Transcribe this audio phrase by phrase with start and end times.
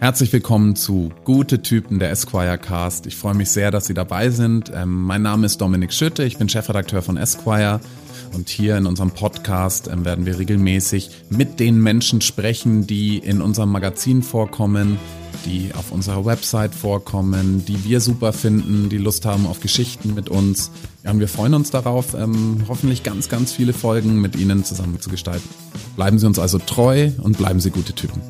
[0.00, 3.04] Herzlich willkommen zu Gute Typen der Esquire Cast.
[3.04, 4.72] Ich freue mich sehr, dass Sie dabei sind.
[4.74, 7.80] Ähm, mein Name ist Dominik Schütte, ich bin Chefredakteur von Esquire
[8.32, 13.42] und hier in unserem Podcast ähm, werden wir regelmäßig mit den Menschen sprechen, die in
[13.42, 14.98] unserem Magazin vorkommen,
[15.44, 20.30] die auf unserer Website vorkommen, die wir super finden, die Lust haben auf Geschichten mit
[20.30, 20.70] uns.
[21.04, 24.98] Ja, und wir freuen uns darauf, ähm, hoffentlich ganz, ganz viele Folgen mit Ihnen zusammen
[24.98, 25.46] zu gestalten.
[25.94, 28.22] Bleiben Sie uns also treu und bleiben Sie gute Typen.